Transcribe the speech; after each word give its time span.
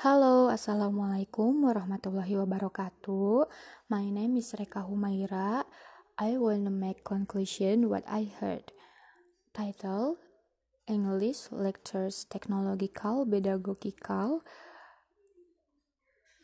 Halo, 0.00 0.48
Assalamualaikum 0.48 1.60
warahmatullahi 1.60 2.32
wabarakatuh. 2.32 3.44
My 3.92 4.08
name 4.08 4.40
is 4.40 4.56
Reka 4.56 4.88
Humaira. 4.88 5.68
I 6.16 6.40
to 6.64 6.72
make 6.72 7.04
conclusion 7.04 7.84
what 7.92 8.00
I 8.08 8.32
heard. 8.40 8.72
Title 9.52 10.16
English 10.88 11.52
Lectures 11.52 12.24
Technological 12.24 13.28
Pedagogical 13.28 14.40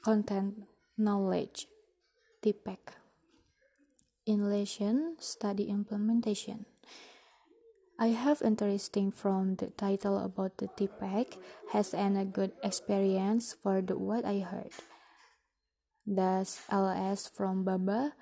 Content 0.00 0.64
Knowledge 0.96 1.68
TPEC 2.40 2.96
lesson 4.48 5.20
Study 5.20 5.68
Implementation 5.68 6.64
I 8.02 8.18
have 8.18 8.42
interesting 8.42 9.12
from 9.12 9.54
the 9.62 9.70
title 9.78 10.18
about 10.18 10.58
the 10.58 10.66
TPACK 10.66 11.38
has 11.70 11.94
and 11.94 12.18
a 12.18 12.24
good 12.24 12.50
experience 12.58 13.54
for 13.54 13.80
the 13.80 13.94
what 13.94 14.24
I 14.24 14.42
heard. 14.42 14.74
Does 16.02 16.58
LS 16.66 17.30
from 17.30 17.62
Baba 17.62 18.18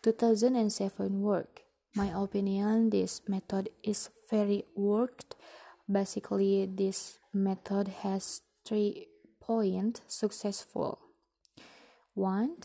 2007 0.00 1.20
work? 1.20 1.60
My 1.94 2.08
opinion 2.08 2.88
this 2.88 3.20
method 3.28 3.68
is 3.84 4.08
very 4.30 4.64
worked. 4.74 5.36
Basically 5.84 6.64
this 6.64 7.18
method 7.28 8.00
has 8.00 8.40
three 8.64 9.12
point 9.44 10.00
successful. 10.08 11.04
One 12.14 12.64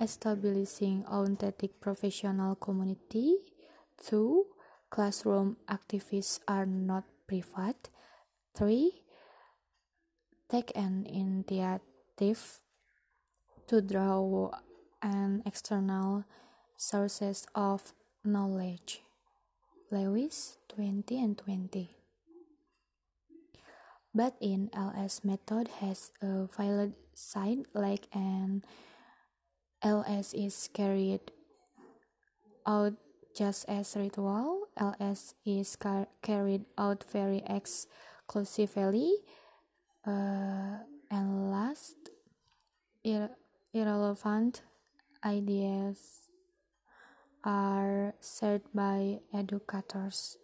establishing 0.00 1.04
authentic 1.04 1.82
professional 1.84 2.54
community. 2.56 3.52
Two 4.00 4.53
classroom 4.94 5.56
activities 5.66 6.38
are 6.46 6.64
not 6.64 7.02
private. 7.26 7.90
3. 8.54 9.02
Take 10.46 10.70
an 10.78 11.02
initiative 11.10 12.62
to 13.66 13.82
draw 13.82 14.54
an 15.02 15.42
external 15.44 16.22
sources 16.78 17.44
of 17.56 17.90
knowledge. 18.22 19.02
Lewis 19.90 20.58
20 20.68 21.18
and 21.18 21.38
20. 21.38 21.90
But 24.14 24.38
in 24.40 24.70
LS 24.72 25.26
method 25.26 25.82
has 25.82 26.12
a 26.22 26.46
valid 26.46 26.94
side 27.14 27.66
like 27.74 28.06
an 28.14 28.62
LS 29.82 30.34
is 30.34 30.70
carried 30.72 31.34
out 32.64 32.94
just 33.34 33.66
as 33.68 33.96
ritual, 33.96 34.68
LS 34.78 35.34
is 35.44 35.76
car 35.76 36.06
carried 36.22 36.64
out 36.78 37.04
very 37.10 37.42
exclusively. 37.46 39.12
Uh, 40.06 40.78
and 41.10 41.50
last, 41.50 41.96
ir 43.02 43.30
irrelevant 43.72 44.62
ideas 45.24 46.28
are 47.42 48.14
shared 48.22 48.62
by 48.72 49.18
educators. 49.34 50.38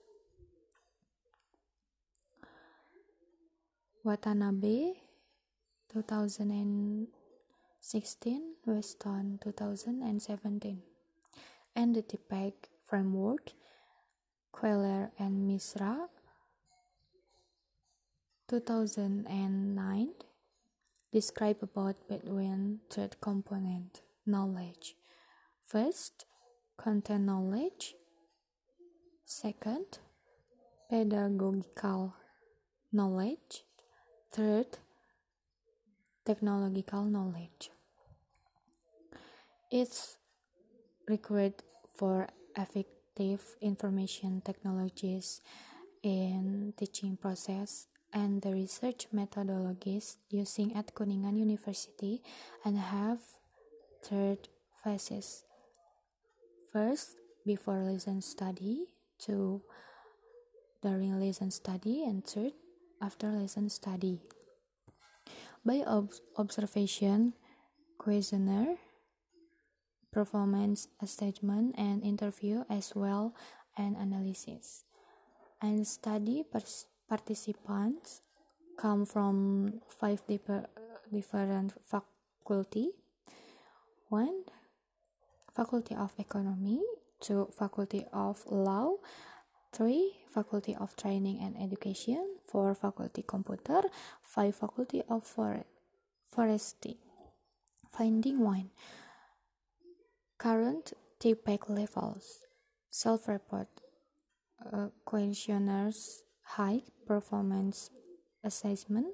Watanabe 4.02 4.94
2016 5.92 8.54
Weston 8.64 9.38
2017 9.44 10.82
and 11.76 11.94
the 11.94 12.02
TPEC 12.02 12.54
framework, 12.90 13.52
Koehler 14.52 15.10
and 15.16 15.46
Mishra, 15.46 16.08
2009, 18.48 20.08
describe 21.12 21.58
about 21.62 22.08
between 22.08 22.80
third 22.90 23.20
component 23.20 24.00
knowledge. 24.26 24.96
First, 25.64 26.26
content 26.76 27.26
knowledge. 27.26 27.94
Second, 29.24 30.00
pedagogical 30.90 32.14
knowledge. 32.92 33.62
Third, 34.32 34.78
technological 36.24 37.04
knowledge. 37.04 37.70
It's 39.70 40.16
required 41.06 41.62
for 41.94 42.26
effective 42.56 43.56
information 43.60 44.42
technologies 44.44 45.40
in 46.02 46.72
teaching 46.76 47.16
process 47.16 47.86
and 48.12 48.42
the 48.42 48.50
research 48.50 49.06
methodologies 49.14 50.16
using 50.30 50.74
at 50.74 50.94
Kuningan 50.94 51.38
University 51.38 52.22
and 52.64 52.78
have 52.78 53.18
third 54.02 54.48
phases. 54.82 55.44
First, 56.72 57.16
before 57.46 57.82
lesson 57.82 58.22
study, 58.22 58.86
two, 59.18 59.62
during 60.82 61.18
lesson 61.20 61.50
study, 61.50 62.04
and 62.04 62.24
third, 62.24 62.52
after 63.02 63.28
lesson 63.28 63.68
study. 63.68 64.20
By 65.64 65.84
ob 65.86 66.10
observation, 66.36 67.34
questionnaire, 67.98 68.78
performance 70.12 70.88
assessment 71.00 71.74
and 71.78 72.02
interview 72.02 72.64
as 72.68 72.92
well 72.94 73.34
and 73.76 73.96
analysis. 73.96 74.84
And 75.62 75.86
study 75.86 76.44
participants 77.08 78.22
come 78.76 79.04
from 79.04 79.80
five 79.88 80.22
different 80.26 81.72
faculty. 81.84 82.90
One, 84.08 84.44
Faculty 85.54 85.94
of 85.94 86.12
Economy, 86.18 86.80
two, 87.20 87.48
Faculty 87.56 88.06
of 88.12 88.42
Law, 88.50 88.96
three, 89.72 90.16
Faculty 90.26 90.74
of 90.74 90.96
Training 90.96 91.40
and 91.42 91.54
Education, 91.60 92.38
four, 92.46 92.74
Faculty 92.74 93.22
Computer, 93.26 93.82
five, 94.22 94.56
Faculty 94.56 95.02
of 95.08 95.24
forest 95.24 95.66
Forestry. 96.30 96.96
Finding 97.90 98.38
one 98.38 98.70
Current 100.40 100.94
TPACK 101.20 101.68
levels 101.68 102.38
self-report 102.88 103.68
uh, 104.72 104.88
questionnaires 105.04 106.22
high 106.56 106.80
performance 107.06 107.90
assessment 108.42 109.08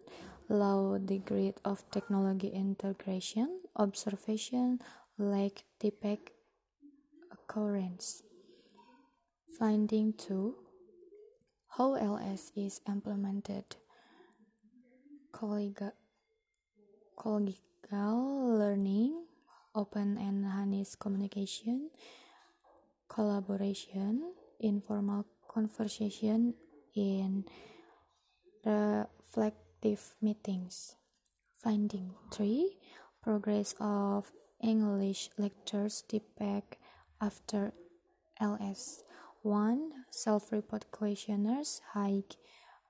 low 0.49 0.99
degree 0.99 1.53
of 1.65 1.83
technology 1.91 2.47
integration 2.47 3.59
observation 3.75 4.79
lack 5.19 5.65
TPACK 5.83 6.31
occurrence. 7.33 8.23
Finding 9.59 10.13
2 10.13 10.55
how 11.77 11.95
LS 11.95 12.53
is 12.55 12.81
implemented. 12.87 13.75
Collegial 15.35 15.91
learning 17.91 19.26
open 19.77 20.17
and 20.17 20.47
honest 20.47 20.99
communication, 20.99 21.91
collaboration, 23.09 24.33
informal 24.59 25.27
conversation 25.47 26.55
in 26.95 27.45
reflective 28.65 30.17
meetings. 30.23 30.97
Finding 31.63 32.15
3. 32.33 32.79
Progress 33.23 33.75
of 33.81 34.33
English 34.63 35.31
lectures 35.37 36.05
TPEC 36.09 36.63
after 37.21 37.73
LS. 38.41 39.03
1. 39.43 39.93
Self-report 40.11 40.91
questionnaires 40.91 41.81
high 41.93 42.23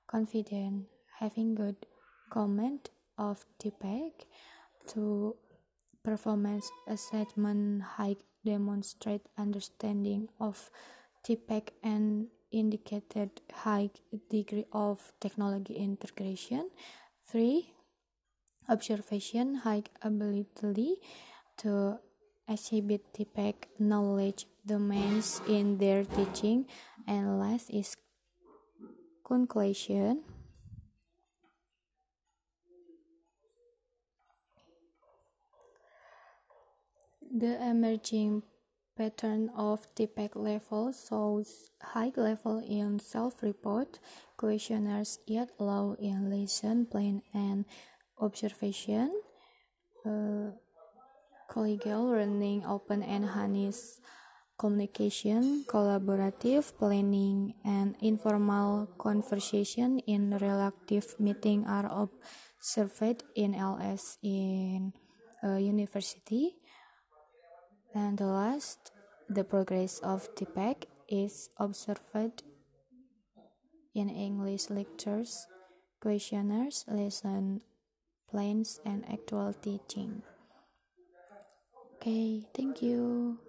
confident 0.07 0.87
having 1.21 1.55
good 1.55 1.87
comment 2.31 2.91
of 3.19 3.45
TPEC. 3.59 4.27
2 4.87 5.37
performance 6.07 6.71
assessment 6.87 7.83
high 7.99 8.15
demonstrate 8.47 9.27
understanding 9.35 10.31
of 10.39 10.71
TPEC 11.27 11.75
and 11.83 12.31
indicated 12.55 13.43
high 13.51 13.91
degree 14.31 14.71
of 14.71 15.11
technology 15.19 15.75
integration. 15.75 16.71
3. 17.27 17.75
Observation 18.69 19.67
high 19.67 19.83
ability 20.01 21.03
to 21.59 21.99
exhibit 22.47 23.03
TPEC 23.13 23.67
knowledge 23.81 24.47
domains 24.65 25.43
in 25.49 25.79
their 25.79 26.05
teaching. 26.05 26.67
And 27.07 27.41
last 27.41 27.67
is 27.71 27.97
conclusion. 29.27 30.36
The 37.33 37.59
emerging 37.59 38.43
pattern 38.97 39.51
of 39.57 39.87
TPACK 39.95 40.37
level 40.37 40.93
shows 40.93 41.71
high 41.83 42.13
level 42.17 42.63
in 42.65 42.99
self-report 42.99 43.99
questionnaires 44.37 45.19
yet 45.27 45.51
low 45.59 45.97
in 45.99 46.31
lesson 46.31 46.87
plan 46.87 47.23
and 47.35 47.65
observation, 48.21 49.11
uh, 50.07 50.55
collegial 51.51 52.09
learning, 52.09 52.65
open 52.65 53.03
and 53.03 53.27
honest 53.27 54.01
communication, 54.59 55.65
collaborative 55.69 56.73
planning, 56.79 57.55
and 57.65 57.97
informal 58.01 58.87
conversation 58.97 59.99
in 60.07 60.37
relative 60.39 61.15
meeting 61.21 61.67
are 61.67 61.87
observed 61.91 63.25
in 63.35 63.55
LS 63.55 64.17
in 64.23 64.93
a 65.43 65.61
university. 65.61 66.57
And 67.97 68.19
the 68.19 68.27
last, 68.27 68.93
the 69.27 69.43
progress 69.43 70.01
of 70.01 70.29
TPACK 70.35 70.85
is 71.09 71.49
observed 71.57 72.43
in 73.95 74.11
English 74.11 74.69
lectures, 74.69 75.49
questionnaires, 75.99 76.85
lesson 76.89 77.63
plans, 78.29 78.81
and 78.85 79.03
actual 79.09 79.55
teaching. 79.55 80.21
Okay, 81.97 82.45
thank 82.53 82.83
you. 82.83 83.46